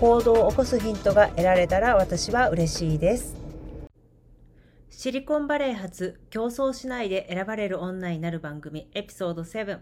[0.00, 3.36] 行動を起こすヒントが得られたら私は嬉しいです。
[4.90, 9.80] シリコンバレー発競争しないで選ばれる女になる番組エピソード7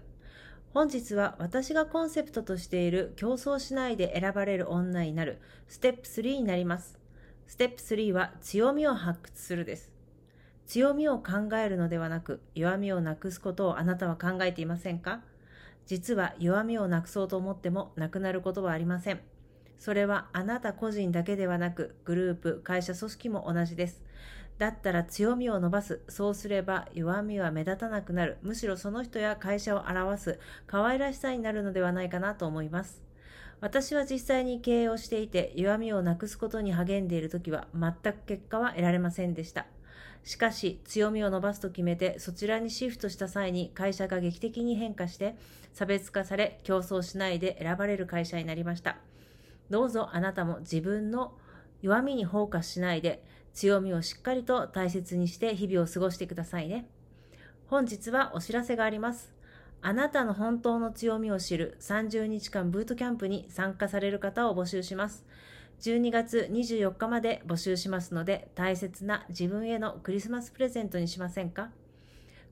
[0.72, 6.98] 本日は私がコンセプトとしている競争しないで選ばれる女になるステップ3になります。
[7.46, 9.92] ステップ3は強みを発掘するです。
[10.66, 15.20] 強みを考えるのではなく弱みをなくすことをあなたは考えていませんか？
[15.86, 19.20] 実は弱みをなくそうと思ってもなくなることはありません。
[19.78, 24.02] それはあなた個人だけではなくグループ、会社組織も同じです。
[24.58, 26.00] だったら強みを伸ばす。
[26.08, 28.38] そうすれば弱みは目立たなくなる。
[28.42, 33.02] むしろその人や会社を表す可愛らしさになるのではないかなと思います。
[33.60, 39.66] 私は実際に経営をしていて弱みをなくすことに励んでいる時は全く結果は得られませんでした。
[40.24, 45.36] しかし、強みを伸ばすと決めて、そちらにシフトした際に会社が劇的に変化して、
[45.72, 48.98] 差別化され、競争しないで選ばれる会社になりました。
[49.72, 51.32] どうぞあなたも自分の
[51.80, 53.24] 弱みにフォーカスしないで、
[53.54, 56.86] 強みをしっかりと大切にして日々を過ごしてくださいね。
[57.68, 59.32] 本日はお知らせがあります。
[59.80, 65.24] あなたの本当の強みを知る30日間ブートキャンプに参加される方を募集します。
[65.80, 71.70] 12月24日まで募集しますので、大切な自分へのクリスマスプレゼントにしませんか？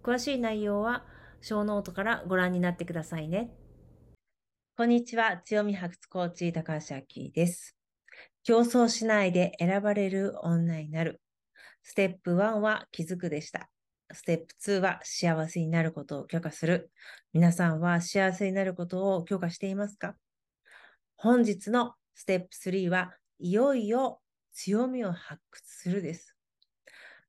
[0.03, 1.05] 詳しい内容は、
[1.43, 3.53] ショーノートからご覧になってくださいね。
[4.77, 7.77] こんにちは、強み発掘コーチ、高橋明です。
[8.45, 11.21] 競争しないで選ばれる女になる。
[11.83, 13.69] ステップ1は気づくでした。
[14.11, 16.91] ステップ2は幸せになることを許可する。
[17.35, 20.15] 皆さんは幸せになることを許可していますか？
[21.17, 26.37] 本日のステップ3はいよいよ強みを発掘するです。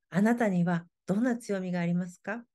[0.10, 2.46] あなたにはどんな強みがありますか？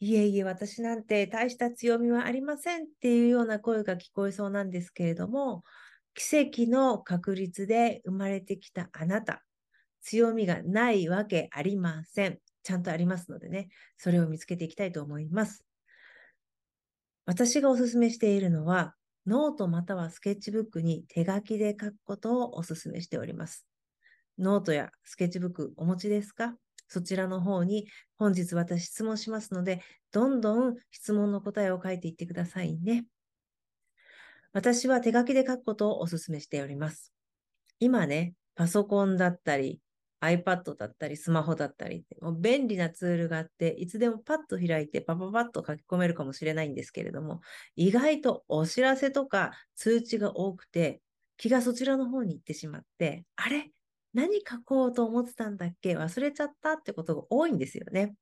[0.00, 5.64] いえいえ、私なんて大した強みはありませんっていうような声が聞こえそうなんですけれども、
[6.14, 9.44] 奇跡の確率で生まれてきたあなた、
[10.02, 12.40] 強みがないわけありません。
[12.62, 15.64] ちゃんとありますのでね、それを見つけていきたいと思います。
[17.26, 18.94] 私がお勧めしているのは、
[19.26, 23.66] ノートまたはスケッチブックに手書きで書くことをお勧めしております。
[24.38, 26.56] ノートやスケッチブックお持ちですか？
[26.92, 27.86] そちらの方に
[28.18, 29.80] 本日私質問しますので、
[30.12, 33.06] どんどん質問の答えを書いていってくださいね。
[34.52, 37.14] 私は手書きで書くことをお勧めしております。
[37.78, 39.80] 今ね、パソコンだったり、
[40.20, 47.40] iPad だったり、スマホだったりもう便利なツールがあって、いつでもパッと開いて、パパパッと書き込めるかもしれないんですけれども、
[47.74, 51.00] 意外とお知らせとか通知が多くて、
[51.38, 53.70] 気がそちらの方に行ってしまって、あれ？
[54.14, 55.96] 何書こうと思ってたんだっけ？
[55.96, 58.14] 忘れちゃったってことが多いんですよね。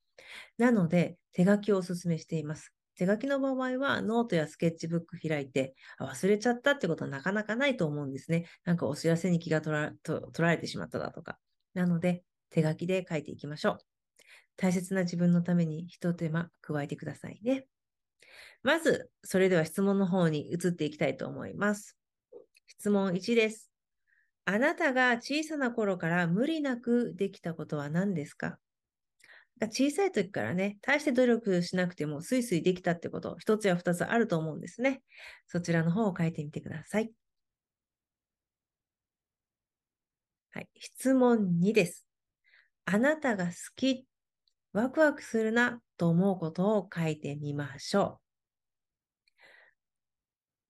[0.59, 2.73] なので、手書きをお勧めしています。
[2.97, 8.45] 手書きの場合はノートやスケッチブック開いて忘れちゃったってことはなかなかないと思うんですね。
[8.65, 11.39] なんかお知らせに気が取られてしまっただとか。
[11.73, 13.79] なので、手書きで書いていきましょう。
[14.57, 17.67] 大切な自分のために一手間加えてくださいね。
[18.63, 21.97] まず、それでは質問の方に移っていきたいと思います。
[22.67, 23.70] 質問1です。
[24.45, 28.59] あなたが小さな頃から無理なくできたことは何ですか？
[29.63, 35.03] 小さい時からね、大して努力しなくてもスイスイできたってこと、一つや二つあると思うんですね。
[35.47, 37.13] そちらの方を書いてみてください。
[40.53, 40.69] はい。
[40.79, 42.07] 質問2です。
[42.87, 44.07] あなたが好き、
[44.73, 48.30] ワクワクするなと思うことを書いてみましょう。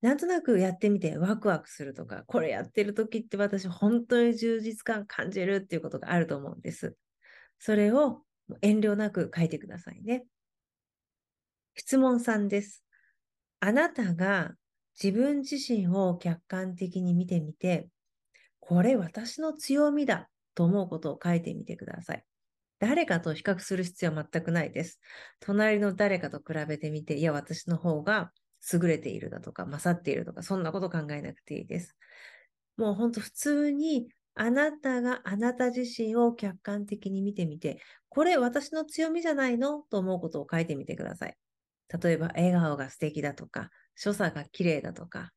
[0.03, 6.97] なんとなくやってみてワクワクするとか、これやってる時って私本当に充実感感じるっていうことがあると思うんです。
[7.59, 8.23] それを
[8.63, 10.25] 遠慮なく書いてくださいね。
[11.77, 12.85] 質問3です。
[13.61, 14.55] あなたが
[15.03, 17.89] 自分自身を客観的に見てみて、
[18.59, 22.25] これ私の強みだと思うことを書いてみてください。
[22.79, 24.99] 誰かと比較する必要は全くないです。
[25.41, 28.33] 隣の誰かと比べてみて、いや、私の方が
[28.73, 31.97] 優れているだとか、勝っているとか、そんなこと考えなくていいです。
[32.77, 39.83] もうほんと普通に、あなたがあなた自身を客観的に見てみて、これ私の強みじゃないの？
[39.91, 41.37] と思うことを書いてみてください。
[42.03, 45.33] 例えば、笑顔が素敵だとか、所作が綺麗だとか、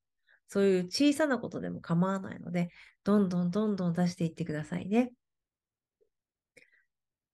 [0.47, 2.69] そういう小さなことでも構わないので、
[3.03, 5.11] どんどんどんどん出していってくださいね。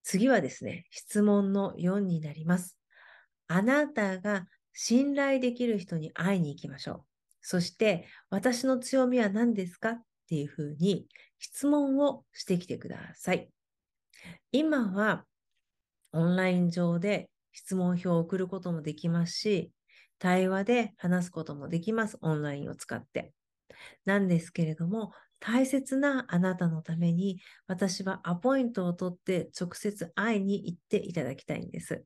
[0.04, 2.78] 次はですね、質問の4になります。
[3.48, 7.06] あなたが信頼できる人に会いに行きましょう。
[7.42, 11.07] そして、私の強みは何ですかっていうふうに
[11.39, 13.50] 質問をしてきてください。
[14.51, 15.25] 今は
[16.12, 19.71] オンライン上で質問票を送ることもできますし、
[20.18, 22.18] 対話で話すこともできます。
[22.21, 23.33] オンラインを使って。
[24.06, 32.04] なんですけれども、大切なあなたのために、私はアポイントを取って直接会いに行っていただきたいんです。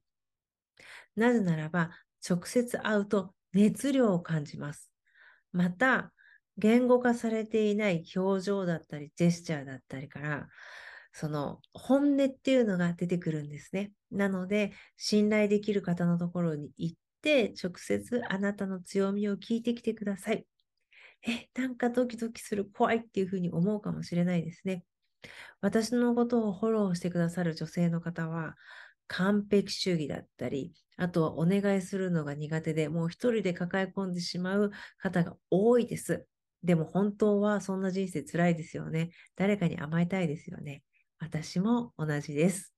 [1.16, 1.92] なぜならば、
[2.28, 4.92] 直接会うと熱量を感じます。
[5.52, 6.12] また、
[6.58, 10.48] 言語化されていない表情だったり、ジェスチャーだったりから、
[11.12, 13.92] その本音っていうのが出てくるんですね。
[14.12, 20.46] なので、信頼できる方のところに行って、直接あなたの強みを聞いてきてください。
[21.28, 24.84] え、なんかドキドキする、怖いっていうふうに思うかもしれないですね。
[25.62, 28.56] 私のことをフォローしてくださる女性の方は、
[29.08, 36.26] 完璧主義だったり、あとはお願いするのが苦手で、もう一人で抱え込んでしまう方が多いです。
[36.64, 39.12] でも本当はそんな人生辛いですよね。
[39.36, 40.84] 誰かに甘えたいですよね。
[41.20, 42.74] 私も同じです。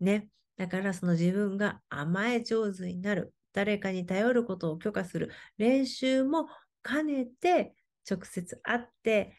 [0.00, 0.28] ね。
[0.56, 6.48] だからその自分が甘え上手になる、誰かに頼ることを許可する練習も
[6.82, 7.74] 兼ねて
[8.08, 9.36] 直接会って、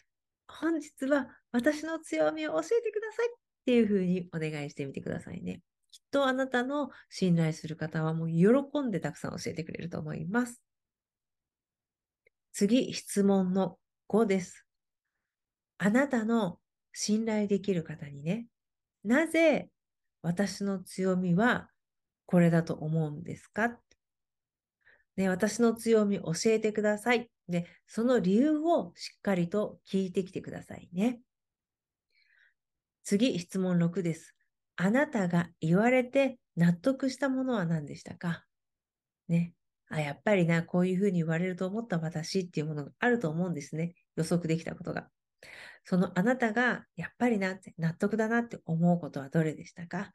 [0.48, 5.62] 本日は私の強みを教えてくださいっていうふうにお願いしてみてくださいね。
[5.92, 10.62] きっとあなたの信頼する方はもう喜んでたくさん教えてくれると思います。
[12.54, 13.78] 次、質問の
[14.08, 14.66] 5です。
[15.78, 16.60] あなたの
[16.94, 18.48] 信頼できる方にね、
[19.04, 19.70] なぜ
[20.22, 21.70] 私の強みは
[22.26, 23.80] これだと思うんですか？
[25.18, 27.30] ね、私の強み教えてください。
[27.50, 31.20] で、その理由をしっかりと聞いてきてくださいね。
[33.04, 34.36] 次、質問6です。
[34.84, 38.46] あなたが言われて納得したものは何でしたか？
[39.28, 39.54] ね。
[39.90, 43.94] あ、やっぱりな、こういうふうに言われると思った私っていうものがあると思うんですね。
[44.16, 45.08] 予測できたことが。
[45.84, 50.14] そのあなたが、やっぱりなって、納得だなって思うことはどれでしたか？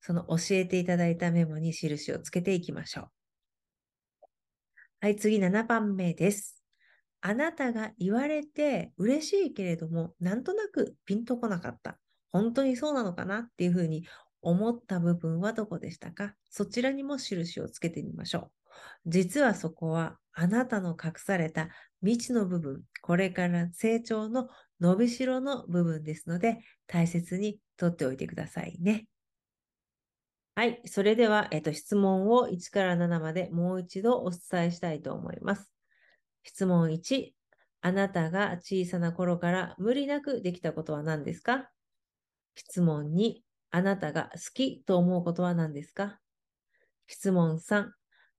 [0.00, 3.08] その教えていただいたメモに印をつけていきましょう。
[5.00, 6.62] はい、次7番目です。
[7.22, 11.98] あなたが言われて嬉しいけれども、なんとなくピンとこなかった。
[12.34, 14.08] 本当にそうなのかなっていうふうに
[14.42, 16.34] 思った部分はどこでしたか？
[16.50, 18.50] そちらにも印をつけてみましょう。
[19.06, 21.68] 実はそこはあなたの隠された
[22.02, 24.48] 未知の部分、これから成長の
[24.80, 29.06] 伸びしろの部分ですので、大切にとっておいてくださいね。
[30.56, 30.82] はい。
[30.86, 35.70] それでは、えっと、質問を1から7までもう一度お伝えしたいと思います。
[36.42, 37.30] 質問1。
[37.80, 41.70] あなたが小さな頃から無理なくできたことは何ですか？
[42.54, 43.42] 質問2。
[43.70, 46.20] あなたが好きと思うことは何ですか？
[47.06, 47.90] 質問3。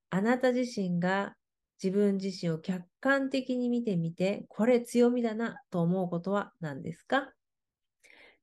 [0.10, 1.36] あなた自身が
[1.84, 7.34] 自分自身を客観的に見てみて、これ強みだなと思うことは何ですか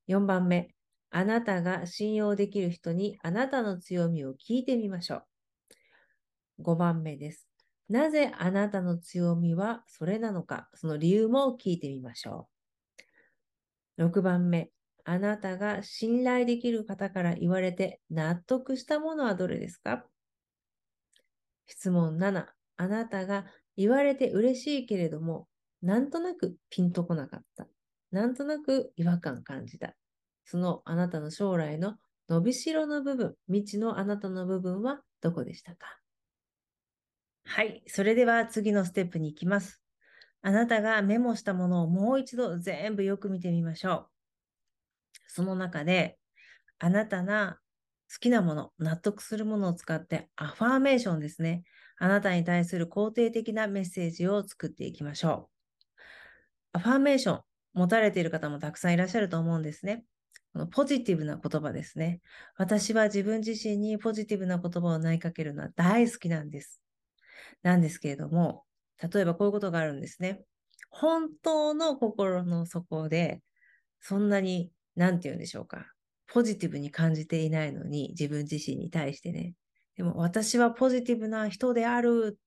[0.08, 0.74] ?4 番目。
[1.10, 5.22] あなたが信用できる人にあなたの強みを聞いてみましょ
[6.58, 6.62] う。
[6.62, 7.48] 5番目です。
[7.88, 12.48] なぜあなたの強みはそれなのか、その理由も聞いてみましょ
[13.98, 14.02] う。
[14.04, 14.70] 6番目。
[15.04, 20.04] あなたが信頼できる方から言われて納得したものはどれですか？
[21.66, 22.46] 質問7。
[22.76, 25.48] あなたが言われて嬉しいけれども、
[25.82, 27.66] なんとなくピンとこなかった。
[28.10, 29.94] なんとなく違和感感じた。
[30.44, 31.96] そのあなたの将来の
[32.28, 35.98] 伸びしろの部分、未知のあなたの部分はどこでしたか？
[37.44, 37.82] はい。
[37.86, 39.80] それでは次のステップに行きます。
[40.42, 44.11] あなたがメモしたものをもう一度全部よく見てみましょう。
[45.32, 46.18] その中で、
[46.78, 47.58] あなたが
[48.12, 51.62] 好きなもの、納得するものを使ってアファーメーションですね。
[51.96, 55.48] あなたに対する肯定的なメッセージを作っていきましょ
[55.94, 55.98] う。
[56.74, 57.40] アファーメーション、
[57.72, 60.04] 持たれている方もたくさんいらっしゃると思うんですね。
[60.52, 62.20] このポジティブな言葉ですね。
[62.58, 66.82] 私は自分自身にポジティブな言葉を投げかけるのは大好きなんです。
[67.62, 68.64] なんですけれども、
[69.12, 70.42] 例えばこういうことがあるんですね。
[70.90, 73.40] 本当の心の底で、
[74.00, 75.86] そんなに、なんて言うんでしょうか。
[76.26, 79.54] ポジティブに感じていないのに、自分自身に対してね。
[79.96, 82.38] でも、私はポジティブな人である。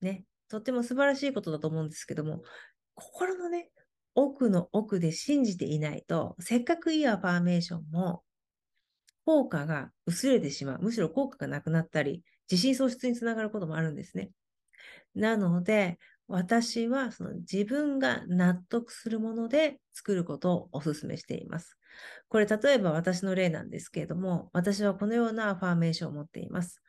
[0.00, 0.24] ね。
[0.48, 2.42] とっても素晴らしいことだと思うんですけども、
[2.94, 3.70] 心のね、
[4.14, 8.22] 奥の奥で信じていないと、せっかくいいアファーメーションも、
[9.24, 10.82] 効果が薄れてしまう。
[10.82, 14.30] むしろ効果がなくなったり、自信喪失につながることもあるんですね。
[15.14, 21.76] なので、私はその自分が納得するもので作ることをお勧めしています。
[22.28, 26.82] これ、例えば私の例なんですけれども、私はこのようなアファーメーションを持っています。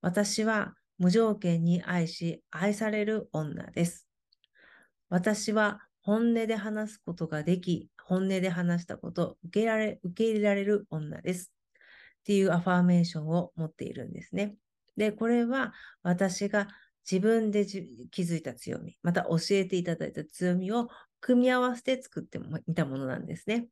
[0.00, 4.06] 私は無条件に愛し、愛される女です。
[5.08, 11.52] 私は本音で話すことができ、本音で話したことを受けられ受け入れられる女です。
[12.20, 14.56] っていうアファーメーションを持っているんですね。
[14.96, 16.68] で、これは私が
[17.10, 20.88] 自分で気づいた強み、また教えていただいた強みを
[21.20, 23.68] 組み合わせて作ってみたものなんですね。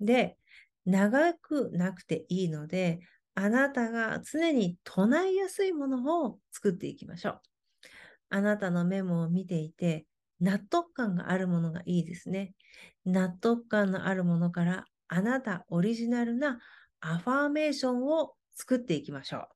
[0.00, 0.36] で、
[0.84, 3.00] 長くなくていいので、
[3.34, 7.40] あなたが常に唱えやすいものを作っていきましょう。
[8.30, 10.06] あなたのメモを見ていて、
[10.40, 12.54] 納得感があるものがいいですね。
[13.04, 16.58] 納得感のあるものから、あなたオリジナルな
[17.00, 19.48] アファーメーションを作っていきましょう。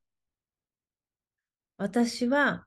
[1.78, 2.66] 私は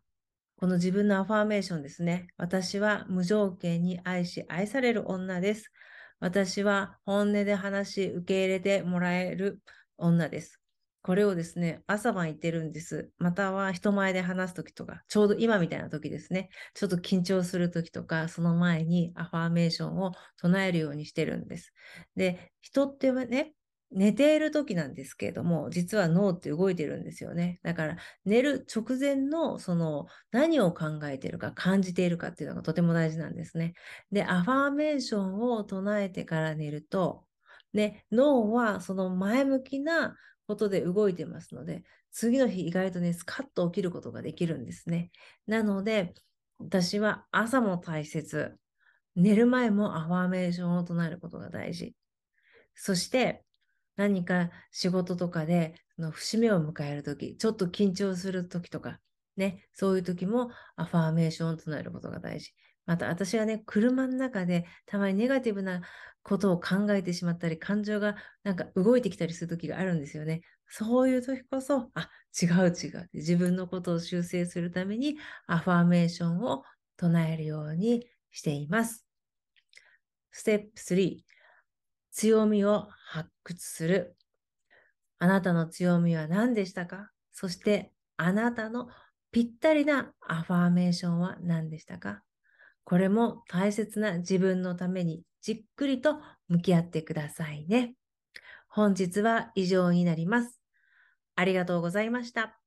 [0.59, 2.27] この自分のアファーメーションですね。
[2.35, 5.71] 私は無条件に愛し愛される女です。
[6.19, 9.61] 私は本音で話し受け入れてもらえる
[9.97, 10.59] 女です。
[11.01, 13.09] これをですね、朝晩言ってるんです。
[13.19, 16.49] または人前で話すときとか、ちょうど今みたいな時ですね。
[16.73, 21.71] ちょっと緊張するときとか、その前にアファーメーションを唱えるようにしてるんです。
[22.17, 23.53] で、人ってね、
[23.91, 27.59] 寝ている時なんですけれども、実は脳って動いてるんですよね。
[27.63, 33.73] だから寝る直前のその何を考えているか感じているかっていうのがとても大事なんですね。
[34.11, 37.25] で、アファーメーションを唱えてから寝ると、
[37.73, 40.15] ね、脳はその前向きな
[40.47, 45.11] ことで動いてますので、次の日意外とね、スカッと起きることができるんですね。
[45.47, 46.13] なので、
[46.59, 48.55] 私は朝も大切、
[49.15, 51.95] 寝る前もアファーメーションを唱えることが大事。
[52.75, 53.43] そして、
[53.99, 59.01] 何か仕事とかで、の節目を迎えるとき、ちょっと緊張するときとか、
[59.35, 62.53] ね、そういうときもアファーメーションを唱えることが大事。
[62.85, 65.81] また私はね、車の中でたまにネガティブな
[66.23, 70.43] ことを考えてしまったり、感情がなんか動いてきたりするときがあるんですよね。
[70.69, 72.09] そういうときこそ、あ、
[72.41, 73.09] 違う違う。
[73.11, 76.63] 自分のことを修正するためにアファーメーションを
[76.95, 79.05] 唱えるようにしています。
[80.31, 81.28] ステップ3、
[82.19, 84.17] 強みを発掘する。
[85.19, 87.11] あなたの強みは何でしたか？
[87.31, 88.89] そしてあなたの
[89.31, 92.21] ぴったりなアファーメーションは何でしたか？
[92.83, 97.93] これも大切な自分のためにじっくりと向き合ってくださいね。
[98.67, 100.59] 本日は以上になります。
[101.37, 102.59] ありがとうございました。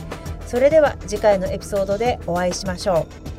[0.47, 3.32] それでは次回のエピソードでお会いしましょう。